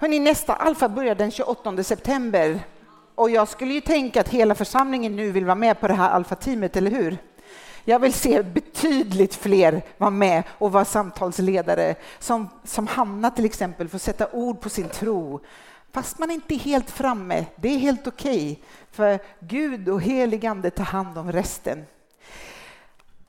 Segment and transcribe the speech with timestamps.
[0.00, 2.60] Hörrni, nästa alfa börjar den 28 september
[3.14, 6.10] och jag skulle ju tänka att hela församlingen nu vill vara med på det här
[6.10, 7.18] alfateamet, eller hur?
[7.84, 13.88] Jag vill se betydligt fler vara med och vara samtalsledare som, som Hanna till exempel
[13.88, 15.40] får sätta ord på sin tro.
[15.92, 18.52] Fast man inte är helt framme, det är helt okej.
[18.52, 18.56] Okay,
[18.90, 21.86] för Gud och heligande tar hand om resten.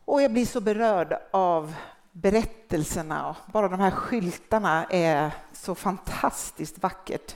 [0.06, 1.74] Och jag blir så berörd av
[2.22, 3.36] berättelserna.
[3.54, 7.36] Bara de här skyltarna är så fantastiskt vackert.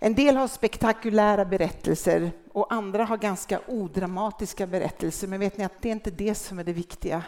[0.00, 5.28] En del har spektakulära berättelser och andra har ganska odramatiska berättelser.
[5.28, 7.22] Men vet ni att det är inte det som är det viktiga.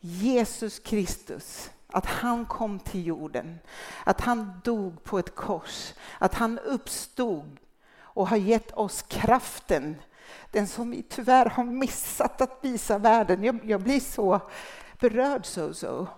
[0.00, 3.58] Jesus Kristus, att han kom till jorden,
[4.04, 7.56] att han dog på ett kors, att han uppstod
[7.98, 9.96] och har gett oss kraften,
[10.50, 13.44] den som vi tyvärr har missat att visa världen.
[13.44, 14.40] Jag, jag blir så
[15.00, 16.08] berörd så, så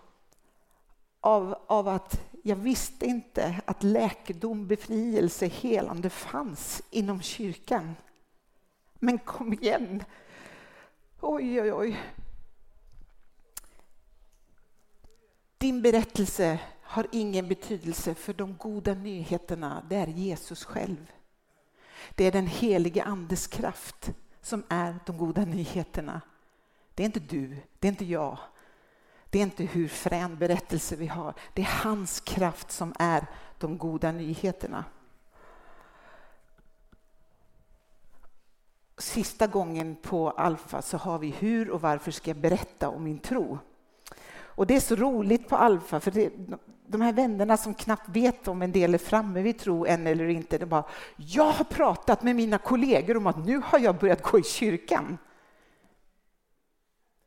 [1.21, 7.95] av, av att jag visste inte att läkedom, befrielse, helande fanns inom kyrkan.
[8.95, 10.05] Men kom igen!
[11.20, 12.01] Oj, oj, oj.
[15.59, 19.87] Din berättelse har ingen betydelse för de goda nyheterna.
[19.89, 21.12] Det är Jesus själv.
[22.14, 26.20] Det är den helige Andes kraft som är de goda nyheterna.
[26.95, 28.39] Det är inte du, det är inte jag,
[29.31, 31.34] det är inte hur frän berättelse vi har.
[31.55, 33.27] Det är hans kraft som är
[33.59, 34.84] de goda nyheterna.
[38.98, 43.19] Sista gången på Alfa så har vi hur och varför ska jag berätta om min
[43.19, 43.59] tro?
[44.59, 46.33] Och det är så roligt på Alfa, för det,
[46.89, 50.28] de här vännerna som knappt vet om en del är framme vid tro än eller
[50.28, 50.84] inte, de bara
[51.17, 55.19] ”Jag har pratat med mina kollegor om att nu har jag börjat gå i kyrkan”.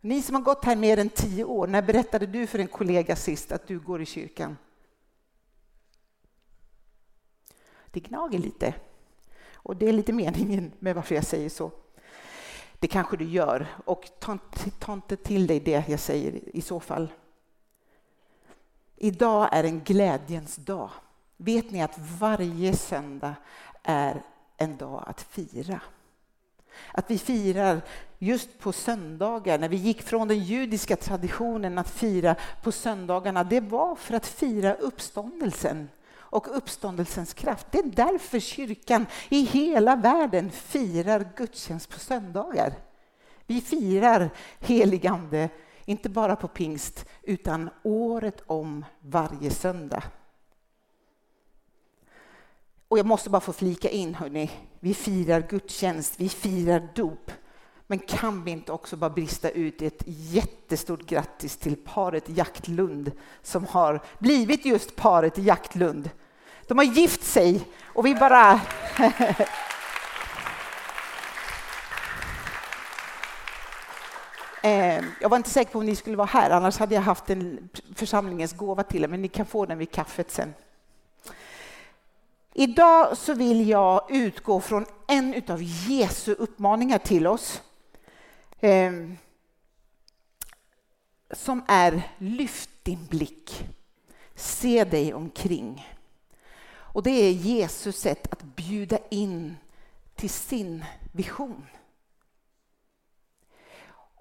[0.01, 3.15] Ni som har gått här mer än tio år, när berättade du för en kollega
[3.15, 4.57] sist att du går i kyrkan?
[7.91, 8.73] Det gnager lite.
[9.53, 11.71] Och det är lite meningen med varför jag säger så.
[12.79, 14.37] Det kanske du gör, och ta,
[14.79, 17.11] ta inte till dig det jag säger i så fall.
[19.03, 20.89] Idag är en glädjens dag.
[21.37, 23.35] Vet ni att varje söndag
[23.83, 24.21] är
[24.57, 25.81] en dag att fira?
[26.93, 27.81] Att vi firar
[28.19, 33.59] just på söndagar, när vi gick från den judiska traditionen att fira på söndagarna, det
[33.59, 37.67] var för att fira uppståndelsen och uppståndelsens kraft.
[37.71, 42.73] Det är därför kyrkan i hela världen firar gudstjänst på söndagar.
[43.45, 44.29] Vi firar
[44.59, 45.49] heligande,
[45.85, 50.03] inte bara på pingst, utan året om varje söndag.
[52.87, 54.51] Och jag måste bara få flika in, hörni.
[54.79, 57.31] Vi firar gudstjänst, vi firar dop.
[57.87, 63.11] Men kan vi inte också bara brista ut i ett jättestort grattis till paret Jaktlund
[63.41, 66.09] som har blivit just paret Jaktlund.
[66.67, 68.61] De har gift sig och vi bara...
[74.63, 77.29] Ehm, jag var inte säker på om ni skulle vara här, annars hade jag haft
[77.29, 80.53] en församlingens gåva till er, men ni kan få den vid kaffet sen.
[82.53, 87.61] Idag så vill jag utgå från en av Jesu uppmaningar till oss.
[88.59, 88.91] Eh,
[91.31, 93.69] som är lyft din blick,
[94.35, 95.87] se dig omkring.
[96.71, 99.57] Och det är Jesus sätt att bjuda in
[100.15, 101.65] till sin vision.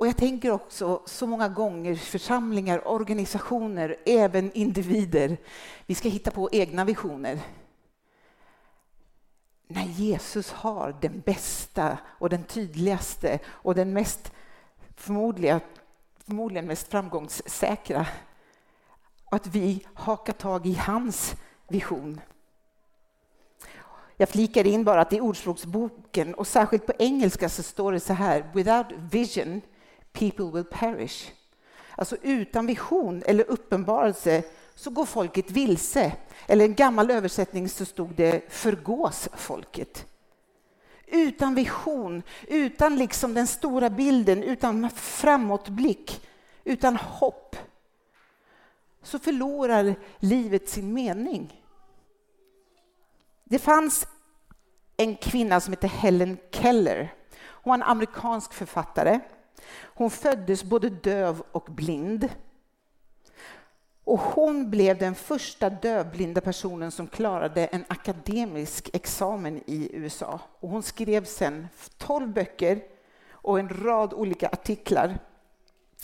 [0.01, 5.37] Och jag tänker också så många gånger församlingar, organisationer, även individer,
[5.87, 7.41] vi ska hitta på egna visioner
[9.67, 14.33] när Jesus har den bästa och den tydligaste och den mest
[14.97, 15.61] förmodligen,
[16.27, 18.07] förmodligen mest framgångssäkra.
[19.31, 21.35] Att vi hakar tag i hans
[21.69, 22.21] vision.
[24.17, 28.13] Jag flikar in bara att i Ordspråksboken, och särskilt på engelska, så står det så
[28.13, 28.51] här.
[28.55, 29.61] Without vision,
[30.13, 31.33] people will perish.
[31.95, 34.43] Alltså utan vision eller uppenbarelse
[34.75, 36.13] så går folket vilse.
[36.47, 40.07] Eller en gammal översättning så stod det förgås folket.
[41.07, 46.27] Utan vision, utan liksom den stora bilden, utan framåtblick,
[46.65, 47.57] utan hopp
[49.03, 51.65] så förlorar livet sin mening.
[53.45, 54.07] Det fanns
[54.97, 57.15] en kvinna som hette Helen Keller.
[57.41, 59.21] Hon var en amerikansk författare.
[59.73, 62.29] Hon föddes både döv och blind.
[64.05, 70.41] Och hon blev den första dövblinda personen som klarade en akademisk examen i USA.
[70.61, 71.69] Och hon skrev sedan
[71.99, 72.83] tolv böcker
[73.31, 75.19] och en rad olika artiklar.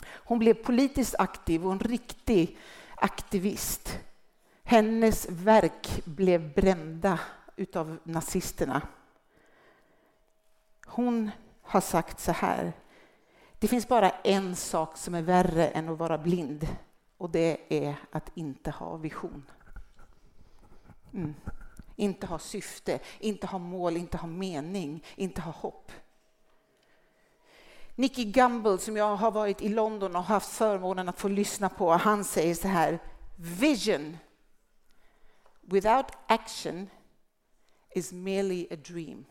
[0.06, 2.58] Hon blev politiskt aktiv och en riktig
[2.94, 3.98] aktivist.
[4.62, 7.20] Hennes verk blev brända
[7.56, 8.82] utav nazisterna.
[10.86, 11.30] Hon
[11.62, 12.72] har sagt så här.
[13.58, 16.68] Det finns bara en sak som är värre än att vara blind
[17.18, 19.42] och det är att inte ha vision.
[21.14, 21.34] Mm.
[21.96, 25.92] Inte ha syfte, inte ha mål, inte ha mening, inte ha hopp.
[27.94, 31.92] Nicky Gumbel som jag har varit i London och haft förmånen att få lyssna på,
[31.92, 32.98] han säger så här.
[33.38, 34.18] Vision
[35.60, 36.90] without action
[37.94, 39.24] is merely a dream.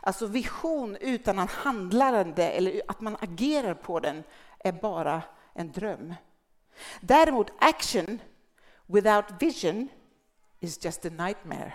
[0.00, 4.24] Alltså vision utan att handlande eller att man agerar på den
[4.58, 5.22] är bara
[5.52, 6.14] en dröm.
[7.00, 8.18] Däremot action
[8.86, 9.88] without vision
[10.60, 11.72] is just a nightmare.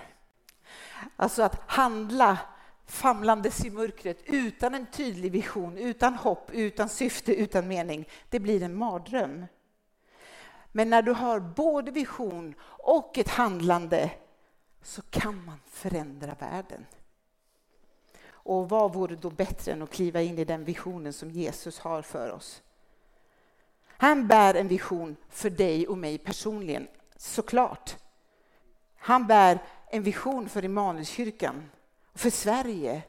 [1.15, 2.37] Alltså att handla
[2.85, 8.09] famlandes i mörkret utan en tydlig vision, utan hopp, utan syfte, utan mening.
[8.29, 9.45] Det blir en mardröm.
[10.71, 14.11] Men när du har både vision och ett handlande
[14.81, 16.85] så kan man förändra världen.
[18.44, 22.01] Och vad vore då bättre än att kliva in i den visionen som Jesus har
[22.01, 22.62] för oss?
[23.88, 26.88] Han bär en vision för dig och mig personligen,
[27.18, 27.97] såklart.
[28.97, 29.59] Han bär
[29.91, 31.69] en vision för Immanuelskyrkan,
[32.13, 33.01] för Sverige.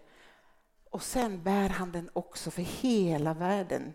[0.90, 3.94] Och sen bär han den också för hela världen.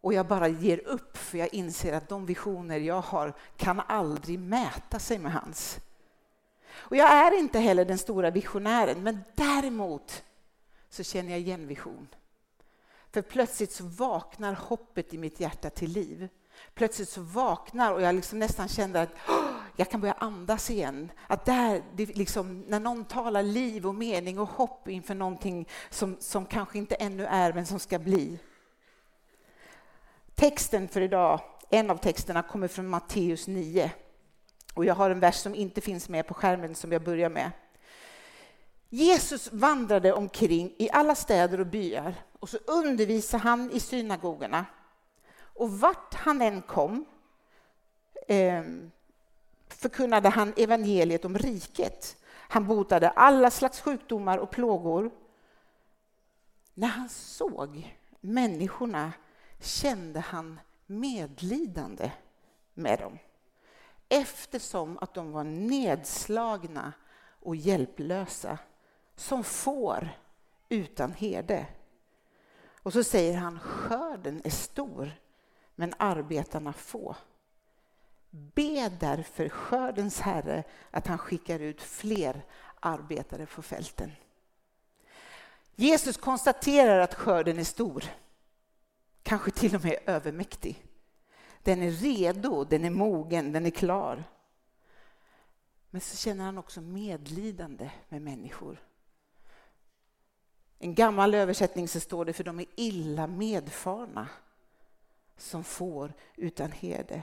[0.00, 4.38] Och jag bara ger upp för jag inser att de visioner jag har kan aldrig
[4.38, 5.80] mäta sig med hans.
[6.76, 10.24] Och jag är inte heller den stora visionären, men däremot
[10.90, 12.08] så känner jag igen vision.
[13.12, 16.28] För plötsligt så vaknar hoppet i mitt hjärta till liv.
[16.74, 19.10] Plötsligt så vaknar och jag liksom nästan känner att
[19.76, 21.12] jag kan börja andas igen.
[21.26, 26.46] Att där, liksom, när någon talar liv och mening och hopp inför någonting som, som
[26.46, 28.38] kanske inte ännu är, men som ska bli.
[30.34, 33.90] Texten för idag, en av texterna, kommer från Matteus 9.
[34.74, 37.50] Och jag har en vers som inte finns med på skärmen som jag börjar med.
[38.88, 44.66] Jesus vandrade omkring i alla städer och byar och så undervisade han i synagogorna.
[45.36, 47.04] Och vart han än kom
[48.28, 48.62] eh,
[49.68, 52.16] förkunnade han evangeliet om riket.
[52.26, 55.10] Han botade alla slags sjukdomar och plågor.
[56.74, 59.12] När han såg människorna
[59.60, 62.10] kände han medlidande
[62.74, 63.18] med dem
[64.14, 66.92] eftersom att de var nedslagna
[67.40, 68.58] och hjälplösa
[69.16, 70.08] som får
[70.68, 71.66] utan herde.
[72.82, 75.10] Och så säger han, skörden är stor,
[75.74, 77.16] men arbetarna få.
[78.30, 82.44] Be därför skördens Herre att han skickar ut fler
[82.80, 84.12] arbetare på fälten.
[85.74, 88.04] Jesus konstaterar att skörden är stor,
[89.22, 90.84] kanske till och med övermäktig.
[91.64, 94.24] Den är redo, den är mogen, den är klar.
[95.90, 98.82] Men så känner han också medlidande med människor.
[100.78, 104.28] En gammal översättning så står det för de är illa medfarna
[105.36, 107.22] som får utan herde.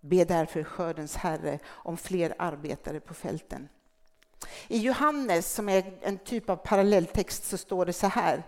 [0.00, 3.68] Be därför skördens Herre om fler arbetare på fälten.
[4.68, 8.42] I Johannes, som är en typ av parallelltext, så står det så här.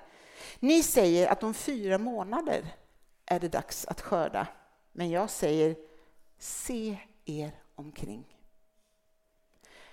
[0.60, 2.74] Ni säger att om fyra månader
[3.26, 4.46] är det dags att skörda.
[4.96, 5.76] Men jag säger,
[6.38, 8.38] se er omkring.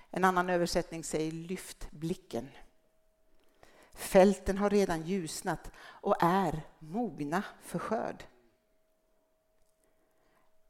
[0.10, 2.50] En annan översättning säger lyft blicken.
[3.94, 8.24] Fälten har redan ljusnat och är mogna för skörd.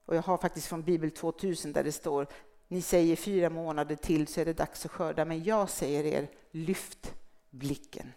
[0.06, 2.28] Och jag har faktiskt från Bibel 2000 där det står
[2.72, 6.30] ni säger fyra månader till så är det dags att skörda, men jag säger er
[6.52, 7.14] lyft
[7.50, 8.14] blicken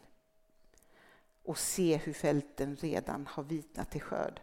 [1.43, 4.41] och se hur fälten redan har vitnat till skörd.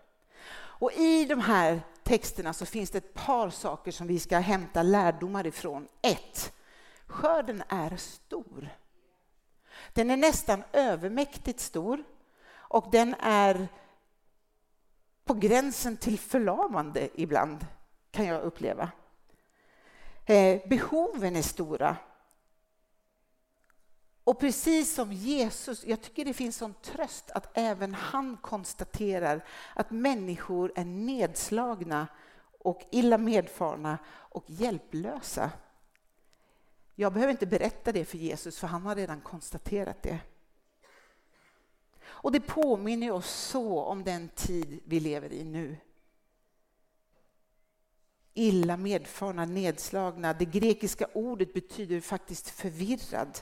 [0.82, 4.84] Och i de här texterna så finns det ett par saker som vi ska hämta
[4.84, 5.88] lärdomar ifrån.
[6.02, 6.54] Ett,
[7.06, 8.70] skörden är stor.
[9.94, 12.04] Den är nästan övermäktigt stor
[12.54, 13.68] och den är
[15.24, 17.66] på gränsen till förlamande ibland,
[18.12, 18.92] kan jag uppleva.
[20.26, 21.98] Eh, behoven är stora.
[24.32, 29.46] Och precis som Jesus, jag tycker det finns sån tröst att även han konstaterar
[29.76, 32.08] att människor är nedslagna
[32.60, 35.52] och illa medfarna och hjälplösa.
[36.96, 40.20] Jag behöver inte berätta det för Jesus, för han har redan konstaterat det.
[42.04, 45.78] Och det påminner oss så om den tid vi lever i nu.
[48.34, 50.34] Illa medfarna, nedslagna.
[50.34, 53.40] Det grekiska ordet betyder faktiskt förvirrad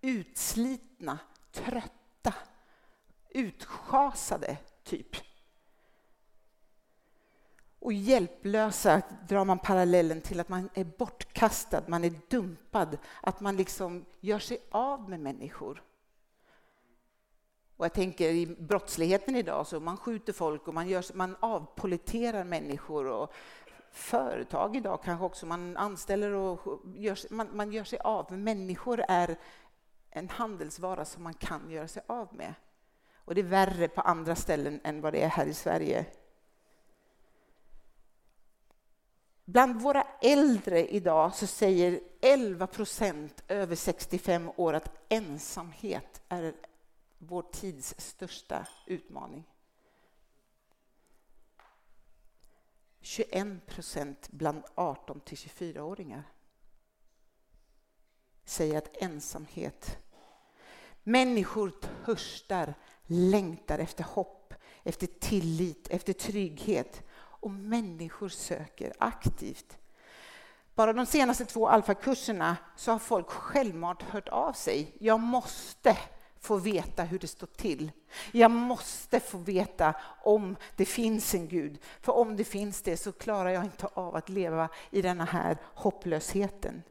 [0.00, 1.18] utslitna,
[1.52, 2.34] trötta,
[3.30, 5.16] utschasade, typ.
[7.78, 13.56] Och hjälplösa drar man parallellen till att man är bortkastad, man är dumpad, att man
[13.56, 15.82] liksom gör sig av med människor.
[17.76, 22.44] Och jag tänker i brottsligheten idag, så man skjuter folk och man, gör, man avpoliterar
[22.44, 23.06] människor.
[23.06, 23.32] Och
[23.90, 28.32] företag idag kanske också, man anställer och gör, man, man gör sig av.
[28.32, 29.36] Människor är
[30.10, 32.54] en handelsvara som man kan göra sig av med.
[33.14, 36.06] Och det är värre på andra ställen än vad det är här i Sverige.
[39.44, 46.54] Bland våra äldre idag så säger 11 procent över 65 år att ensamhet är
[47.18, 49.44] vår tids största utmaning.
[53.00, 56.22] 21 procent bland 18 till 24-åringar
[58.60, 59.98] säger att ensamhet...
[61.02, 61.72] Människor
[62.04, 62.74] törstar,
[63.06, 67.02] längtar efter hopp, efter tillit, efter trygghet.
[67.12, 69.78] Och människor söker aktivt.
[70.74, 74.96] Bara de senaste två alfakurserna så har folk självmant hört av sig.
[74.98, 75.98] Jag måste
[76.40, 77.92] få veta hur det står till.
[78.32, 81.78] Jag måste få veta om det finns en Gud.
[82.00, 85.58] För om det finns det så klarar jag inte av att leva i den här
[85.74, 86.82] hopplösheten.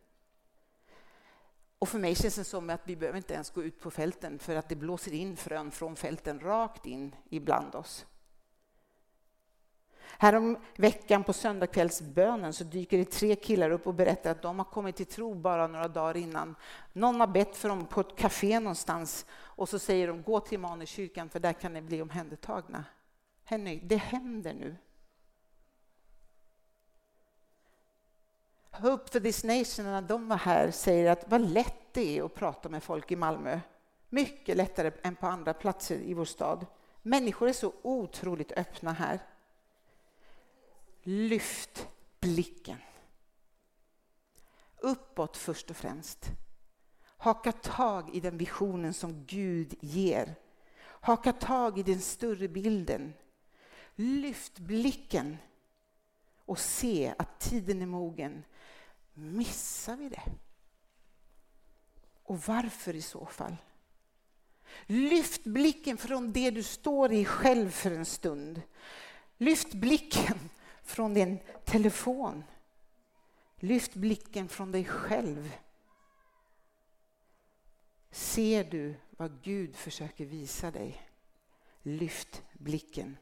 [1.80, 4.40] Och för mig känns det som att vi behöver inte ens gå ut på fälten
[4.40, 8.06] för att det blåser in frön från fälten rakt in ibland oss.
[10.18, 14.66] Härom veckan på söndagskvällsbönen så dyker det tre killar upp och berättar att de har
[14.66, 16.56] kommit till tro bara några dagar innan.
[16.94, 20.54] Någon har bett för dem på ett café någonstans och så säger de gå till
[20.54, 22.86] Immanuelskyrkan för där kan ni bli omhändertagna.
[23.44, 24.76] Henny, det händer nu.
[28.72, 32.36] Hope for this nation, när de var här, säger att vad lätt det är att
[32.36, 33.60] prata med folk i Malmö.
[34.10, 36.66] Mycket lättare än på andra platser i vår stad.
[37.02, 39.20] Människor är så otroligt öppna här.
[41.04, 41.88] Lyft
[42.20, 42.78] blicken.
[44.78, 46.32] Uppåt först och främst.
[47.04, 50.36] Haka tag i den visionen som Gud ger.
[50.82, 53.14] Haka tag i den större bilden.
[53.96, 55.38] Lyft blicken
[56.46, 58.44] och se att tiden är mogen.
[59.20, 60.24] Missar vi det?
[62.24, 63.56] Och varför i så fall?
[64.86, 68.62] Lyft blicken från det du står i själv för en stund.
[69.38, 70.50] Lyft blicken
[70.84, 72.44] från din telefon.
[73.56, 75.52] Lyft blicken från dig själv.
[78.12, 81.08] Ser du vad Gud försöker visa dig?
[81.82, 83.18] Lyft blicken.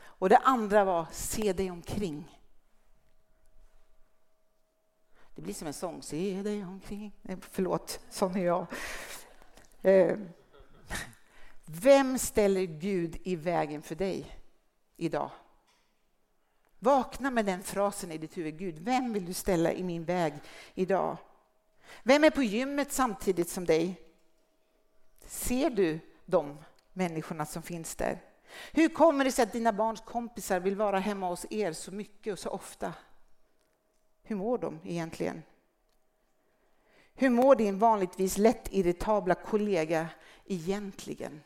[0.00, 2.39] Och det andra var, se dig omkring.
[5.40, 7.12] Det blir som en sång, se dig omkring.
[7.40, 8.66] Förlåt, sån är jag.
[9.82, 10.18] Eh,
[11.66, 14.36] vem ställer Gud i vägen för dig
[14.96, 15.30] idag?
[16.78, 18.58] Vakna med den frasen i ditt huvud.
[18.58, 20.34] Gud, vem vill du ställa i min väg
[20.74, 21.16] idag?
[22.02, 24.00] Vem är på gymmet samtidigt som dig?
[25.26, 26.58] Ser du de
[26.92, 28.20] människorna som finns där?
[28.72, 32.32] Hur kommer det sig att dina barns kompisar vill vara hemma hos er så mycket
[32.32, 32.94] och så ofta?
[34.30, 35.42] Hur mår de egentligen?
[37.14, 40.08] Hur mår din vanligtvis lätt irritabla kollega
[40.46, 41.40] egentligen?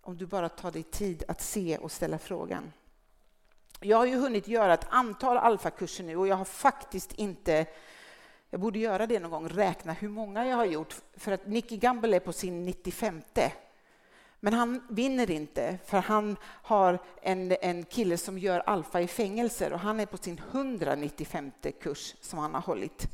[0.00, 2.72] Om du bara tar dig tid att se och ställa frågan.
[3.80, 7.66] Jag har ju hunnit göra ett antal alfakurser nu och jag har faktiskt inte
[8.50, 10.94] jag borde göra det någon gång, räkna hur många jag har gjort.
[11.16, 13.22] För att Nicky Gamble är på sin 95.
[14.44, 19.72] Men han vinner inte, för han har en, en kille som gör alfa i fängelser
[19.72, 23.08] och han är på sin 195 kurs som han har hållit.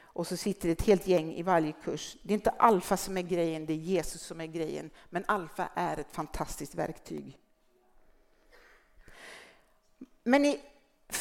[0.00, 2.16] Och så sitter ett helt gäng i varje kurs.
[2.22, 4.90] Det är inte alfa som är grejen, det är Jesus som är grejen.
[5.10, 7.38] Men alfa är ett fantastiskt verktyg.
[10.24, 10.60] Men i,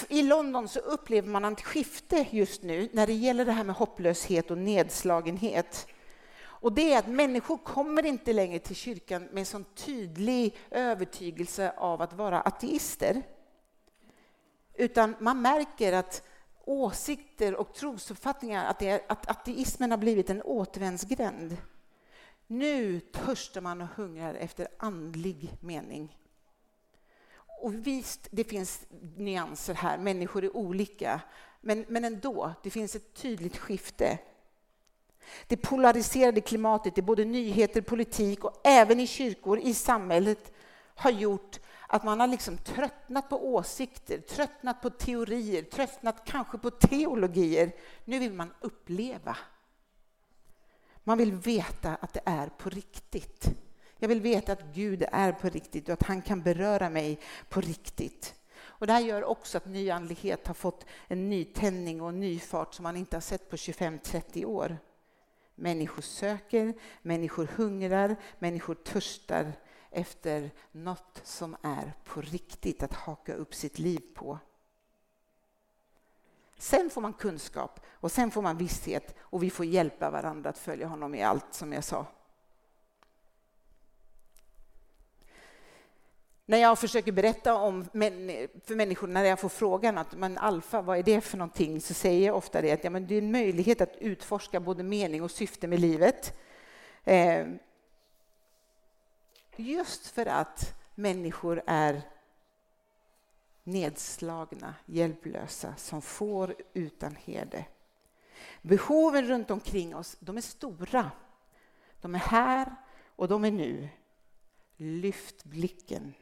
[0.08, 3.75] i London så upplever man ett skifte just nu när det gäller det här med
[3.75, 5.88] hopplöshet och nedslagenhet.
[6.59, 11.74] Och det är att människor kommer inte längre till kyrkan med en sån tydlig övertygelse
[11.77, 13.21] av att vara ateister.
[14.74, 16.27] Utan man märker att
[16.65, 21.57] åsikter och trosuppfattningar, att, är, att ateismen har blivit en återvändsgränd.
[22.47, 26.17] Nu törstar man och hungrar efter andlig mening.
[27.62, 28.85] Och visst, det finns
[29.17, 31.21] nyanser här, människor är olika.
[31.62, 34.19] Men, men ändå, det finns ett tydligt skifte.
[35.48, 40.51] Det polariserade klimatet i både nyheter, politik och även i kyrkor, i samhället,
[40.96, 46.72] har gjort att man har liksom tröttnat på åsikter, tröttnat på teorier, tröttnat kanske på
[46.72, 47.72] teologier.
[48.05, 49.38] Nu vill man uppleva.
[51.03, 53.50] Man vill veta att det är på riktigt.
[54.00, 57.62] Jag vill veta att Gud är på riktigt och att han kan beröra mig på
[57.62, 58.36] riktigt.
[58.77, 62.39] Och det här gör också att nyandlighet har fått en ny tändning och en ny
[62.39, 64.77] fart som man inte har sett på 25-30 år.
[65.55, 69.53] Människor söker, människor hungrar, människor törstar
[69.91, 74.39] efter något som är på riktigt att haka upp sitt liv på.
[76.57, 80.57] Sen får man kunskap och sen får man visshet och vi får hjälpa varandra att
[80.57, 82.05] följa honom i allt som jag sa.
[86.48, 87.86] När jag försöker berätta om
[88.66, 91.82] för människor, när jag får frågan att men alfa, vad är det för någonting?
[91.82, 94.84] Så säger jag ofta det att ja, men det är en möjlighet att utforska både
[94.84, 96.40] mening och syfte med livet.
[97.04, 97.48] Eh,
[99.56, 102.02] just för att människor är
[103.64, 107.66] nedslagna, hjälplösa, som får utan herde.
[108.62, 111.12] Behoven runt omkring oss, de är stora.
[112.02, 112.75] De är här
[113.16, 113.90] och de är nu.
[114.78, 116.14] Lyft blicken.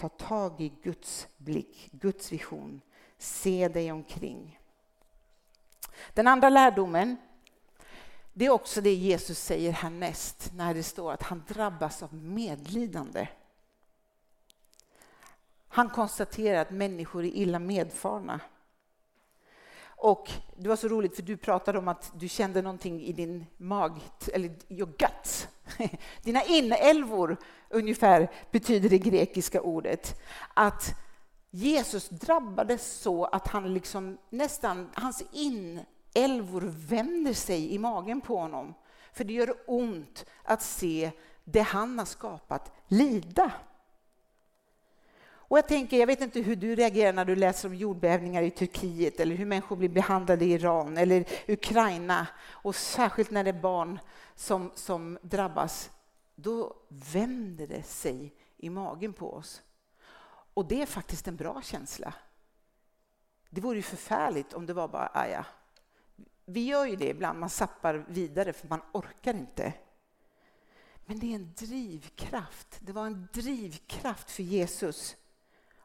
[0.00, 2.80] Ta tag i Guds blick, Guds vision.
[3.18, 4.60] Se dig omkring.
[6.14, 7.16] Den andra lärdomen,
[8.32, 13.28] det är också det Jesus säger härnäst när det står att han drabbas av medlidande.
[15.68, 18.40] Han konstaterar att människor är illa medfarna.
[19.82, 23.46] Och det var så roligt för du pratade om att du kände någonting i din
[23.56, 24.00] mag,
[24.32, 25.48] eller your guts.
[26.22, 27.36] Dina inälvor
[27.68, 30.20] ungefär betyder det grekiska ordet.
[30.54, 30.94] Att
[31.50, 38.74] Jesus drabbades så att han liksom nästan, hans inälvor vänder sig i magen på honom.
[39.12, 41.10] För det gör ont att se
[41.44, 43.52] det han har skapat lida.
[45.50, 48.50] Och jag tänker, jag vet inte hur du reagerar när du läser om jordbävningar i
[48.50, 53.60] Turkiet eller hur människor blir behandlade i Iran eller Ukraina och särskilt när det är
[53.60, 53.98] barn
[54.34, 55.90] som, som drabbas.
[56.34, 59.62] Då vänder det sig i magen på oss.
[60.54, 62.14] Och det är faktiskt en bra känsla.
[63.48, 65.46] Det vore ju förfärligt om det var bara, ah, aja.
[66.44, 69.72] Vi gör ju det ibland, man sappar vidare för man orkar inte.
[71.06, 72.78] Men det är en drivkraft.
[72.80, 75.16] Det var en drivkraft för Jesus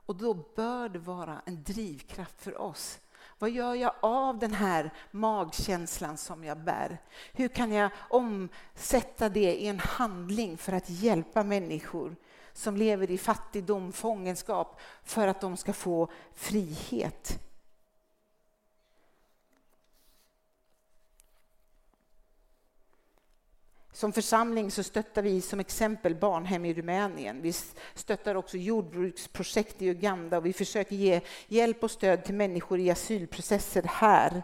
[0.05, 2.99] och då bör det vara en drivkraft för oss.
[3.39, 7.01] Vad gör jag av den här magkänslan som jag bär?
[7.33, 12.15] Hur kan jag omsätta det i en handling för att hjälpa människor
[12.53, 17.44] som lever i fattigdom, fångenskap, för att de ska få frihet?
[23.95, 27.41] Som församling så stöttar vi som exempel barnhem i Rumänien.
[27.41, 27.53] Vi
[27.93, 32.89] stöttar också jordbruksprojekt i Uganda och vi försöker ge hjälp och stöd till människor i
[32.89, 34.43] asylprocesser här.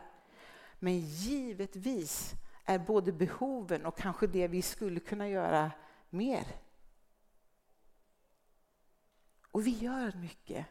[0.79, 2.33] Men givetvis
[2.65, 5.71] är både behoven och kanske det vi skulle kunna göra
[6.09, 6.43] mer.
[9.51, 10.65] Och vi gör mycket.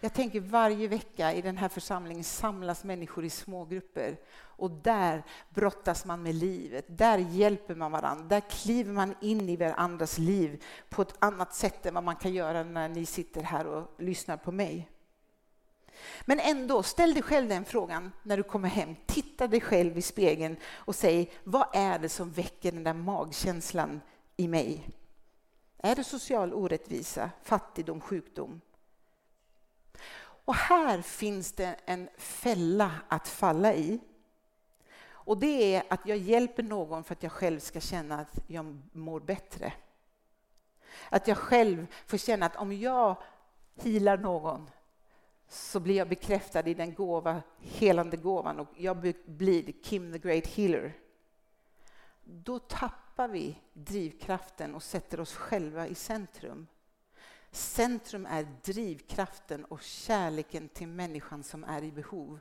[0.00, 4.16] Jag tänker varje vecka i den här församlingen samlas människor i smågrupper
[4.58, 9.56] och där brottas man med livet, där hjälper man varandra, där kliver man in i
[9.56, 13.66] varandras liv på ett annat sätt än vad man kan göra när ni sitter här
[13.66, 14.88] och lyssnar på mig.
[16.24, 18.96] Men ändå, ställ dig själv den frågan när du kommer hem.
[19.06, 24.00] Titta dig själv i spegeln och säg, vad är det som väcker den där magkänslan
[24.36, 24.88] i mig?
[25.78, 28.60] Är det social orättvisa, fattigdom, sjukdom?
[30.44, 34.00] Och här finns det en fälla att falla i.
[35.10, 38.82] Och det är att jag hjälper någon för att jag själv ska känna att jag
[38.92, 39.72] mår bättre.
[41.10, 43.16] Att jag själv får känna att om jag
[43.76, 44.70] healar någon
[45.48, 50.46] så blir jag bekräftad i den gåva, helande gåvan och jag blir Kim the Great
[50.46, 50.92] Healer.
[52.24, 56.66] Då tappar vi drivkraften och sätter oss själva i centrum.
[57.50, 62.40] Centrum är drivkraften och kärleken till människan som är i behov,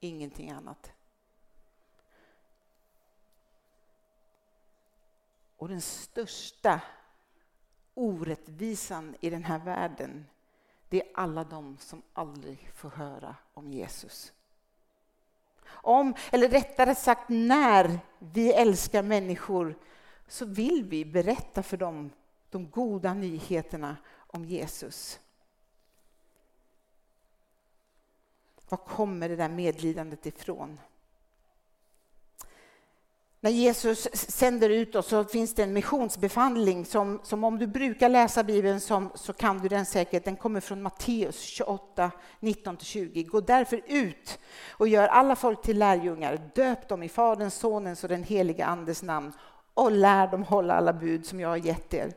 [0.00, 0.92] ingenting annat.
[5.56, 6.80] Och den största
[7.94, 10.26] orättvisan i den här världen,
[10.88, 14.32] det är alla de som aldrig får höra om Jesus.
[15.66, 19.78] Om, eller rättare sagt när vi älskar människor
[20.28, 22.10] så vill vi berätta för dem
[22.54, 25.20] de goda nyheterna om Jesus.
[28.68, 30.78] Var kommer det där medlidandet ifrån?
[33.40, 38.08] När Jesus sänder ut oss så finns det en missionsbefallning som, som om du brukar
[38.08, 40.24] läsa Bibeln som, så kan du den säkert.
[40.24, 43.26] Den kommer från Matteus 28, 19-20.
[43.26, 44.38] Gå därför ut
[44.70, 46.50] och gör alla folk till lärjungar.
[46.54, 49.32] Döp dem i Faderns, Sonens och den helige Andes namn
[49.74, 52.12] och lär dem hålla alla bud som jag har gett er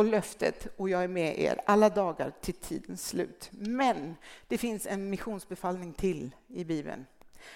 [0.00, 3.48] och löftet och jag är med er alla dagar till tidens slut.
[3.52, 4.16] Men
[4.48, 7.06] det finns en missionsbefallning till i Bibeln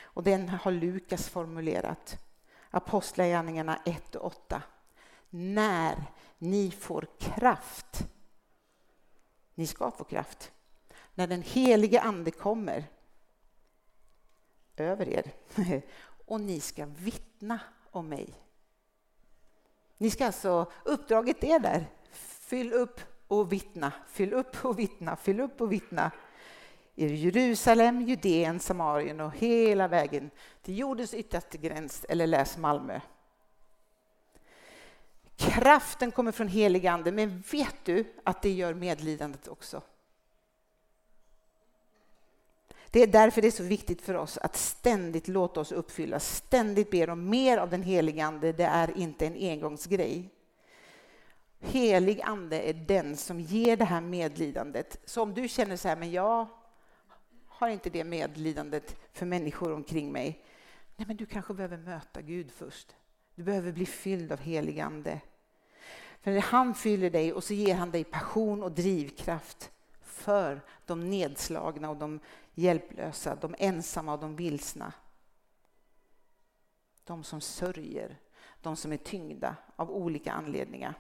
[0.03, 2.19] och den har Lukas formulerat.
[2.71, 4.63] Apostlagärningarna 1 och 8.
[5.31, 6.05] När
[6.39, 8.07] ni får kraft,
[9.55, 10.53] ni ska få kraft,
[11.15, 12.85] när den helige Ande kommer
[14.77, 15.33] över er
[16.27, 18.35] och ni ska vittna om mig.
[19.99, 21.91] Ni ska alltså, uppdraget är där,
[22.47, 26.11] fyll upp och vittna, fyll upp och vittna, fyll upp och vittna
[26.95, 30.31] i Jerusalem, Judeen, Samarien och hela vägen
[30.63, 33.01] till jordens yttersta gräns, eller läs Malmö.
[35.37, 39.83] Kraften kommer från helig ande, men vet du att det gör medlidandet också?
[42.91, 46.91] Det är därför det är så viktigt för oss att ständigt låta oss uppfyllas, ständigt
[46.91, 48.53] be om mer av den helige Ande.
[48.53, 50.31] Det är inte en engångsgrej.
[51.65, 55.01] Helig Ande är den som ger det här medlidandet.
[55.05, 56.47] Så om du känner så här, men jag
[57.49, 60.45] har inte det medlidandet för människor omkring mig.
[60.97, 62.97] Nej, men du kanske behöver möta Gud först.
[63.35, 65.21] Du behöver bli fylld av helig Ande.
[66.21, 69.71] För när han fyller dig och så ger han dig passion och drivkraft
[70.03, 72.21] för de nedslagna och de
[72.55, 74.93] hjälplösa, de ensamma och de vilsna.
[77.05, 78.19] De som sörjer,
[78.63, 80.95] de som är tyngda av olika anledningar.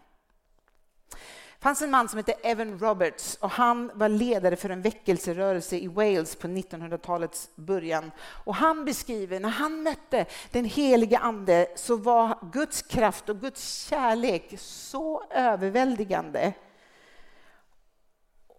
[1.59, 5.77] Det fanns en man som hette Evan Roberts och han var ledare för en väckelserörelse
[5.77, 8.11] i Wales på 1900-talets början.
[8.21, 13.87] Och han beskriver när han mötte den helige ande så var Guds kraft och Guds
[13.89, 16.55] kärlek så överväldigande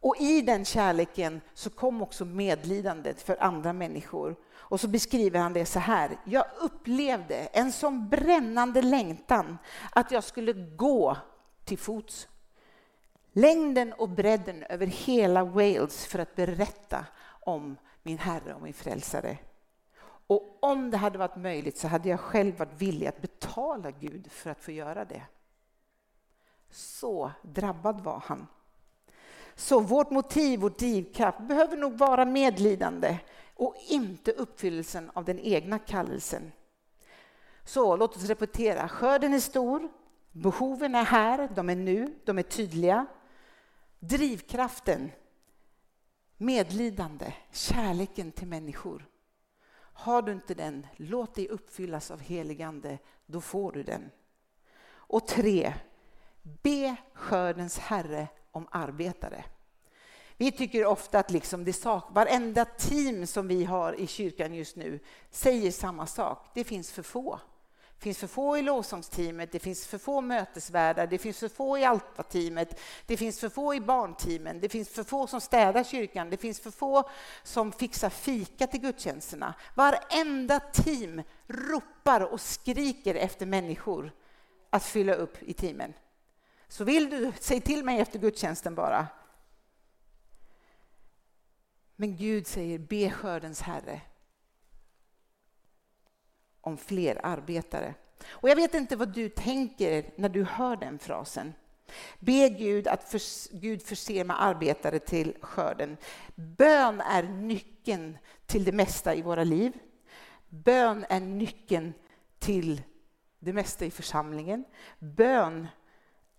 [0.06, 4.36] och i den kärleken så kom också medlidandet för andra människor.
[4.56, 6.18] Och så beskriver han det så här.
[6.26, 9.58] Jag upplevde en sån brännande längtan
[9.92, 11.18] att jag skulle gå
[11.64, 12.28] till fots.
[13.38, 17.06] Längden och bredden över hela Wales för att berätta
[17.42, 19.38] om min Herre och min Frälsare.
[20.28, 24.32] Och om det hade varit möjligt så hade jag själv varit villig att betala Gud
[24.32, 25.22] för att få göra det.
[26.70, 28.48] Så drabbad var han.
[29.56, 33.18] Så vårt motiv, vår drivkraft behöver nog vara medlidande
[33.56, 36.52] och inte uppfyllelsen av den egna kallelsen.
[37.64, 38.88] Så låt oss repetera.
[38.90, 39.90] Skörden är stor,
[40.32, 43.06] behoven är här, de är nu, de är tydliga.
[44.10, 45.12] Drivkraften,
[46.38, 49.06] medlidande, kärleken till människor.
[49.78, 54.12] Har du inte den, låt dig uppfyllas av heligande, då får du den.
[54.88, 55.74] Och tre,
[56.42, 59.46] be skördens Herre om arbetare.
[60.38, 64.76] Vi tycker ofta att liksom det sak, varenda team som vi har i kyrkan just
[64.76, 66.48] nu säger samma sak.
[66.54, 67.40] Det finns för få.
[67.98, 71.78] Det finns för få i lovsångsteamet, det finns för få mötesvärdar, det finns för få
[71.78, 76.30] i altarteamet, det finns för få i barnteamen, det finns för få som städar kyrkan,
[76.30, 77.10] det finns för få
[77.44, 79.54] som fixar fika till gudstjänsterna.
[79.76, 84.12] Varenda team ropar och skriker efter människor
[84.70, 85.94] att fylla upp i teamen.
[86.68, 89.08] Så vill du, säg till mig efter gudstjänsten bara.
[91.96, 94.02] Men Gud säger, be skördens Herre
[96.66, 97.94] om fler arbetare.
[98.28, 101.54] Och jag vet inte vad du tänker när du hör den frasen.
[102.20, 103.22] Be Gud att för,
[103.60, 105.98] Gud förser med arbetare till skörden.
[106.36, 109.74] Bön är nyckeln till det mesta i våra liv.
[110.50, 111.94] Bön är nyckeln
[112.40, 112.82] till
[113.40, 114.66] det mesta i församlingen.
[115.00, 115.68] Bön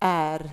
[0.01, 0.51] är...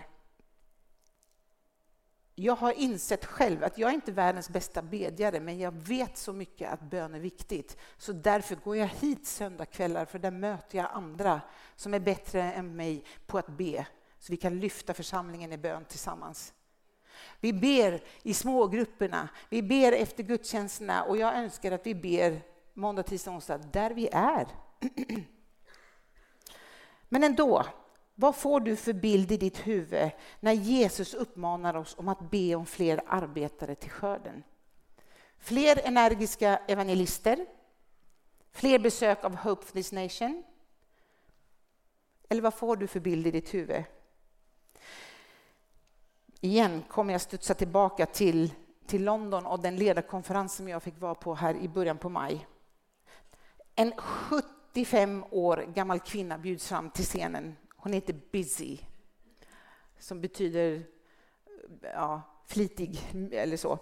[2.36, 6.34] Jag har insett själv att jag är inte världens bästa bedjare, men jag vet så
[6.34, 7.78] mycket att bön är viktigt.
[7.98, 11.41] Så därför går jag hit söndagkvällar, för där möter jag andra
[11.76, 13.86] som är bättre än mig på att be,
[14.19, 16.54] så vi kan lyfta församlingen i bön tillsammans.
[17.39, 22.41] Vi ber i smågrupperna, vi ber efter gudstjänsterna och jag önskar att vi ber
[22.74, 24.48] måndag, tisdag, onsdag där vi är.
[27.10, 27.65] Men ändå,
[28.15, 32.56] vad får du för bild i ditt huvud när Jesus uppmanar oss om att be
[32.56, 34.43] om fler arbetare till skörden?
[35.39, 37.45] Fler energiska evangelister?
[38.52, 40.43] Fler besök av Hope for this nation?
[42.30, 43.84] Eller vad får du för bild i ditt huvud?
[46.41, 48.54] Igen kommer jag studsa tillbaka till,
[48.86, 52.47] till London och den ledarkonferens som jag fick vara på här i början på maj.
[53.76, 58.78] En 75 år gammal kvinna bjuds fram till scenen hon heter Busy,
[60.00, 60.84] som betyder
[61.82, 63.00] ja, flitig
[63.32, 63.80] eller så.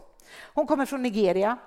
[0.53, 1.57] Hon kommer från Nigeria.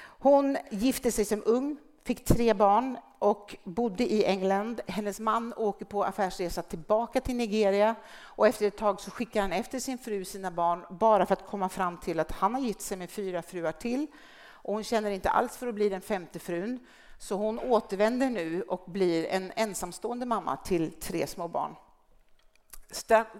[0.00, 4.80] Hon gifte sig som ung, fick tre barn och bodde i England.
[4.86, 9.52] Hennes man åker på affärsresa tillbaka till Nigeria och efter ett tag så skickar han
[9.52, 12.80] efter sin fru sina barn bara för att komma fram till att han har gift
[12.80, 14.06] sig med fyra fruar till
[14.42, 16.86] och hon känner inte alls för att bli den femte frun.
[17.22, 21.76] Så hon återvänder nu och blir en ensamstående mamma till tre små barn.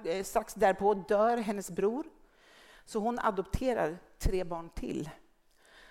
[0.04, 2.06] Eh, strax därpå dör hennes bror,
[2.84, 5.10] så hon adopterar tre barn till.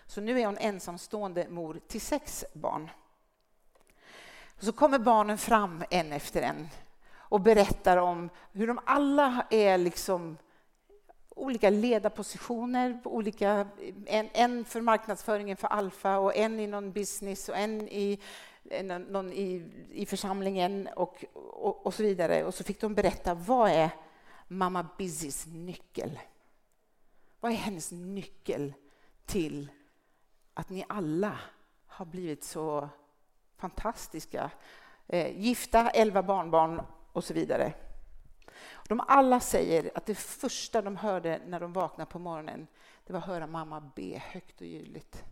[0.06, 2.90] Så nu är hon ensamstående mor till sex barn.
[4.60, 6.68] Så kommer barnen fram en efter en
[7.12, 10.38] och berättar om hur de alla är liksom
[11.40, 13.68] olika ledarpositioner, olika,
[14.06, 18.20] en, en för marknadsföringen för Alfa och en i någon business och en i,
[18.70, 22.44] eh, någon i, i församlingen och, och, och, så vidare.
[22.44, 23.90] Och så fick de berätta vad är
[24.48, 26.20] mamma Bizzys nyckel?
[27.40, 28.74] Vad är hennes nyckel
[29.26, 29.72] till
[30.54, 31.40] att ni alla
[31.88, 32.90] har blivit så
[33.58, 34.52] fantastiska?
[35.08, 37.74] Eh, gifta, elva barnbarn och så vidare.
[38.88, 42.68] De alla säger att det första de hörde när de vaknade på morgonen,
[43.06, 45.24] det var att höra mamma be högt och ljudligt.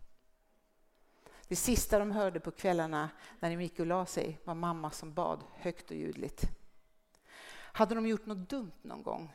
[1.48, 3.10] Det sista de hörde på kvällarna
[3.40, 6.42] när de gick och la sig var mamma som bad högt och ljudligt.
[7.52, 9.34] Hade de gjort något dumt någon gång,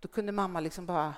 [0.00, 1.14] då kunde mamma liksom bara...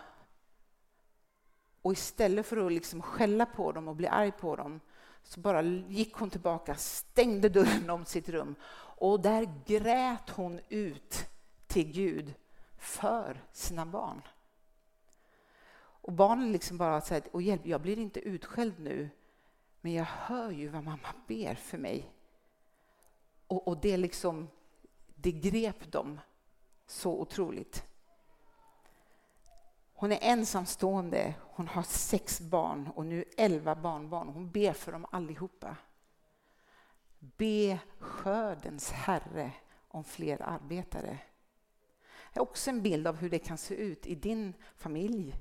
[1.83, 4.81] Och istället för att liksom skälla på dem och bli arg på dem
[5.29, 8.55] så bara gick hon tillbaka, stängde dörren om sitt rum
[8.99, 11.29] och där grät hon ut
[11.67, 12.35] till Gud
[12.79, 14.23] för sina barn.
[15.79, 19.11] Och barnen liksom bara säger, och hjälp, jag blir inte utskälld nu,
[19.81, 22.13] men jag hör ju vad mamma ber för mig.
[23.47, 24.49] Och, och det liksom,
[25.15, 26.21] det grep dem
[26.87, 27.85] så otroligt.
[29.99, 34.29] Hon är ensamstående, hon har sex barn och nu elva barnbarn.
[34.29, 35.77] Hon ber för dem allihopa.
[37.19, 39.53] Be skördens Herre
[39.89, 41.19] om fler arbetare.
[42.33, 45.35] Det är också en bild av hur det kan se ut i din familj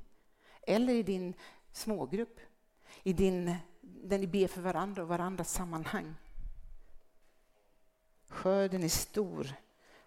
[0.61, 1.33] eller i din
[1.71, 2.39] smågrupp,
[3.03, 6.15] i din, där ni ber för varandra och varandras sammanhang.
[8.27, 9.47] Skörden är stor,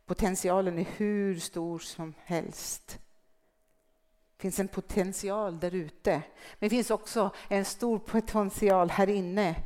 [0.06, 2.98] potentialen är hur stor som helst.
[4.38, 6.10] Det finns en potential där ute,
[6.58, 9.64] men det finns också en stor potential här inne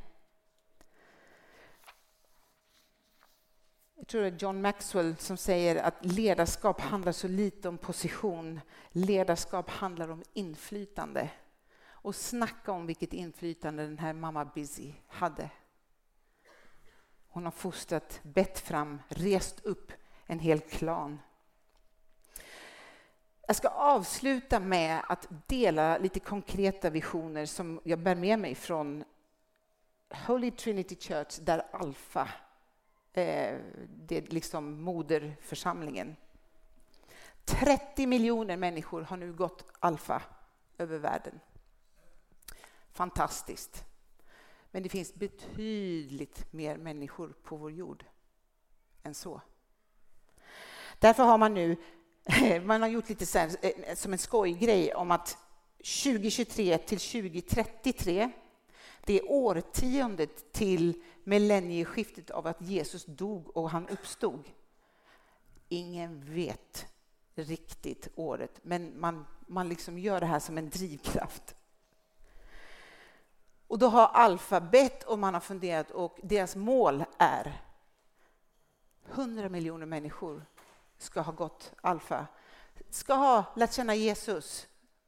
[4.02, 8.60] Jag tror det är John Maxwell som säger att ledarskap handlar så lite om position.
[8.90, 11.30] Ledarskap handlar om inflytande.
[11.84, 15.50] Och snacka om vilket inflytande den här mamma Busy hade.
[17.28, 19.92] Hon har fostrat, bett fram, rest upp
[20.26, 21.18] en hel klan.
[23.46, 29.04] Jag ska avsluta med att dela lite konkreta visioner som jag bär med mig från
[30.26, 32.28] Holy Trinity Church där Alfa
[33.12, 36.16] eh, det är liksom moderförsamlingen.
[37.44, 40.22] 30 miljoner människor har nu gått alfa
[40.78, 41.40] över världen.
[42.92, 43.84] Fantastiskt.
[44.70, 48.04] Men det finns betydligt mer människor på vår jord
[49.02, 49.40] än så.
[50.98, 51.76] Därför har man nu
[52.24, 55.38] Eh, man har gjort lite så här, eh, som en skojgrej om att
[55.78, 58.30] 2023 till 2033
[59.04, 64.44] det är årtiondet till millennieskiftet av att Jesus dog och han uppstod.
[65.68, 66.86] Ingen vet
[67.34, 71.54] riktigt året, men man, man liksom gör det här som en drivkraft.
[73.66, 77.62] Och då har alfabet och man har funderat och deras mål är
[79.12, 80.44] 100 miljoner människor
[81.02, 82.26] ska ha gått Alfa,
[82.90, 84.66] ska ha lärt känna Jesus.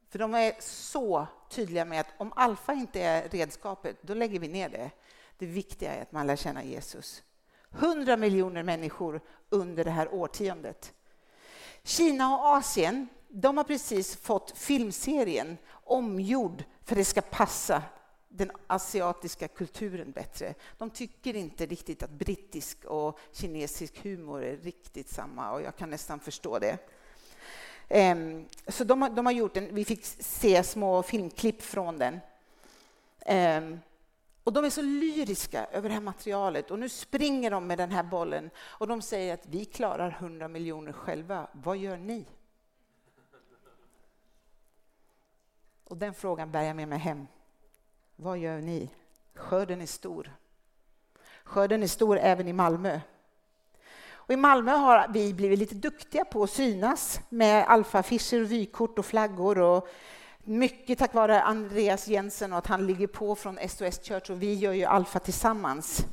[0.09, 4.47] För de är så tydliga med att om Alfa inte är redskapet, då lägger vi
[4.47, 4.91] ner det.
[5.37, 7.23] Det viktiga är att man lär känna Jesus.
[7.71, 10.93] 100 miljoner människor under det här årtiondet.
[11.83, 17.83] Kina och Asien de har precis fått filmserien omgjord för att det ska passa
[18.37, 20.53] den asiatiska kulturen bättre.
[20.77, 25.89] De tycker inte riktigt att brittisk och kinesisk humor är riktigt samma och jag kan
[25.89, 26.77] nästan förstå det.
[27.89, 32.19] Um, så de har, de har gjort en, vi fick se små filmklipp från den.
[33.27, 33.79] Um,
[34.43, 37.91] och de är så lyriska över det här materialet och nu springer de med den
[37.91, 41.47] här bollen och de säger att vi klarar 100 miljoner själva.
[41.53, 42.25] Vad gör ni?
[45.83, 47.27] Och den frågan bär jag med mig hem.
[48.15, 48.89] Vad gör ni?
[49.35, 50.31] Skörden är stor.
[51.43, 52.99] Skörden är stor även i Malmö.
[54.07, 59.05] Och I Malmö har vi blivit lite duktiga på att synas med alfaaffischer, vykort och
[59.05, 59.59] flaggor.
[59.59, 59.89] Och
[60.47, 64.53] Mycket tack vare Andreas Jensen och att han ligger på från SOS Church och vi
[64.53, 66.05] gör ju Alfa tillsammans.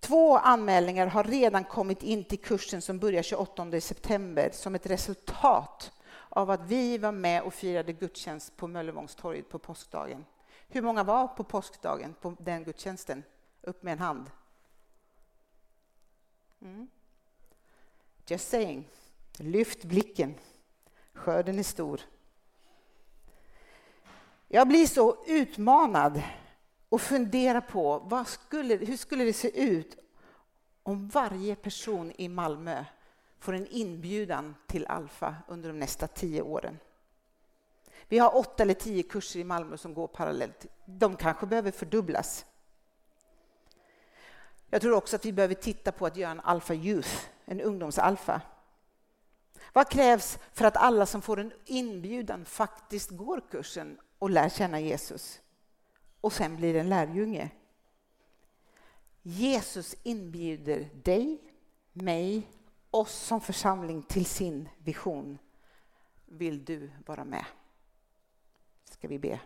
[0.00, 5.92] Två anmälningar har redan kommit in till kursen som börjar 28 september som ett resultat
[6.28, 10.24] av att vi var med och firade gudstjänst på Möllevångstorget på påskdagen.
[10.68, 13.22] Hur många var på påskdagen på den gudstjänsten?
[13.62, 14.30] Upp med en hand.
[16.62, 16.88] Mm.
[18.26, 18.88] Just saying.
[19.38, 20.34] Lyft blicken.
[21.12, 22.00] Skörden är stor.
[24.48, 26.22] Jag blir så utmanad
[26.88, 29.96] och funderar på vad skulle, hur skulle det se ut
[30.82, 32.84] om varje person i Malmö
[33.38, 36.78] får en inbjudan till Alfa under de nästa tio åren.
[38.08, 40.66] Vi har åtta eller tio kurser i Malmö som går parallellt.
[40.84, 42.46] De kanske behöver fördubblas.
[44.70, 48.40] Jag tror också att vi behöver titta på att göra en Alfa Youth, en ungdomsalfa.
[49.72, 54.80] Vad krävs för att alla som får en inbjudan faktiskt går kursen och lär känna
[54.80, 55.40] Jesus
[56.20, 57.50] och sen blir en lärjunge?
[59.22, 61.40] Jesus inbjuder dig,
[61.92, 62.46] mig,
[62.90, 65.38] oss som församling till sin vision.
[66.26, 67.44] Vill du vara med?
[68.84, 69.40] Ska vi be?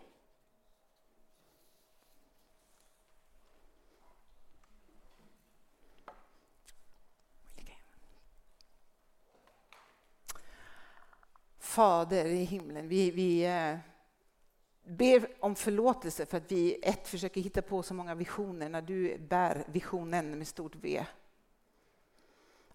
[11.59, 13.77] Fader i himlen, vi, vi eh,
[14.83, 19.17] ber om förlåtelse för att vi ett försöker hitta på så många visioner när du
[19.17, 21.05] bär visionen med stort V.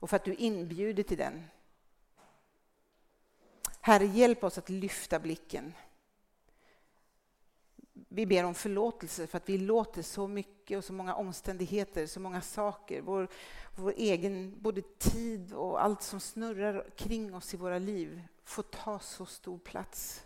[0.01, 1.45] Och för att du inbjuder till den.
[3.81, 5.75] Herre, hjälp oss att lyfta blicken.
[7.93, 12.21] Vi ber om förlåtelse för att vi låter så mycket och så många omständigheter, så
[12.21, 13.29] många saker, vår,
[13.77, 18.99] vår egen både tid och allt som snurrar kring oss i våra liv få ta
[18.99, 20.25] så stor plats.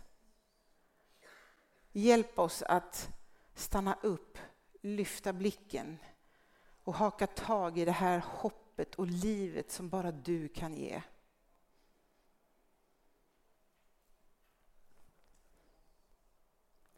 [1.91, 3.09] Hjälp oss att
[3.55, 4.37] stanna upp,
[4.81, 5.97] lyfta blicken
[6.83, 8.62] och haka tag i det här hoppet
[8.95, 11.01] och livet som bara du kan ge.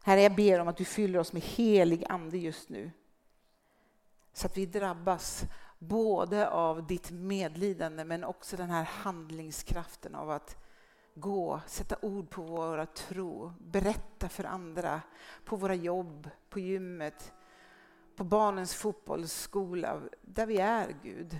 [0.04, 2.92] Herre, jag ber om att du fyller oss med helig ande just nu.
[4.34, 5.46] Så att vi drabbas
[5.80, 10.58] både av ditt medlidande men också den här handlingskraften av att
[11.16, 15.02] gå, sätta ord på våra tro, berätta för andra
[15.46, 17.34] på våra jobb, på gymmet,
[18.16, 21.40] på barnens fotbollsskola, där vi är Gud.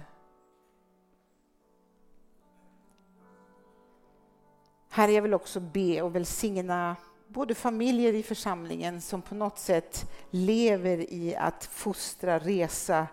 [4.96, 6.96] Herre, jag vill också be och välsigna
[7.28, 13.08] både familjer i församlingen som på något sätt lever i att fostra, resa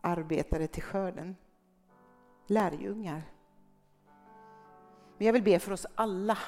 [0.00, 1.36] arbetare till skörden.
[2.46, 3.22] Lärjungar.
[5.16, 6.38] Men jag vill be för oss alla.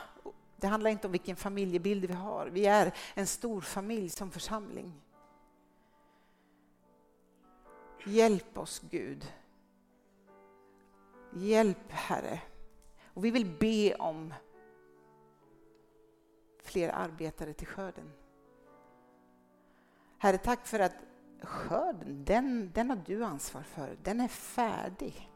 [0.56, 2.46] Det handlar inte om vilken familjebild vi har.
[2.46, 4.92] Vi är en stor familj som församling.
[8.06, 9.32] Hjälp oss Gud.
[11.32, 12.40] Hjälp Herre.
[13.20, 14.34] Och vi vill be om
[16.62, 18.12] fler arbetare till skörden.
[20.18, 20.94] Herre, tack för att
[21.42, 23.96] skörden, den, den har du ansvar för.
[24.02, 25.30] Den är färdig.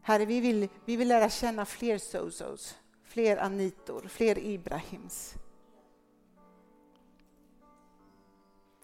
[0.00, 5.34] Herre, vi vill, vi vill lära känna fler Sozos, fler Anitor, fler Ibrahims.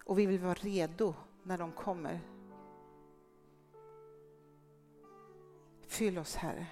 [0.03, 2.19] Och vi vill vara redo när de kommer.
[5.87, 6.67] Fyll oss, Herre.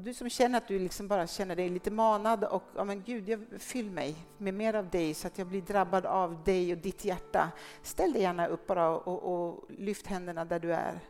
[0.00, 3.28] Du som känner att du liksom bara känner dig lite manad och ja, men Gud,
[3.28, 6.78] jag, fyll mig med mer av dig så att jag blir drabbad av dig och
[6.78, 7.52] ditt hjärta.
[7.82, 11.00] Ställ dig gärna upp bara och, och lyft händerna där du är.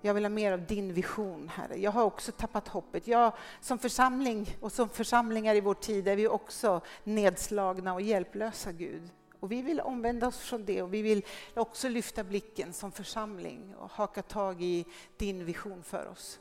[0.00, 1.80] Jag vill ha mer av din vision, Herre.
[1.80, 3.06] Jag har också tappat hoppet.
[3.06, 8.72] Jag, som församling och som församlingar i vår tid är vi också nedslagna och hjälplösa,
[8.72, 9.10] Gud.
[9.40, 13.74] Och vi vill omvända oss från det och vi vill också lyfta blicken som församling
[13.76, 14.84] och haka tag i
[15.16, 16.40] din vision för oss.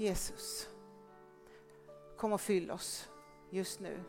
[0.00, 0.68] Jesus,
[2.16, 3.08] kom och fyll oss
[3.50, 4.00] just nu.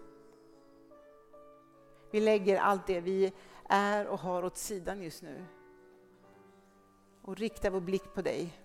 [2.11, 3.33] Vi lägger allt det vi
[3.69, 5.45] är och har åt sidan just nu
[7.21, 8.57] och riktar vår blick på dig.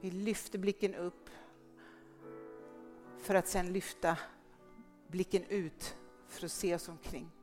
[0.00, 1.30] Vi lyfter blicken upp
[3.18, 4.18] för att sedan lyfta
[5.06, 5.96] blicken ut
[6.28, 7.39] för att se oss omkring.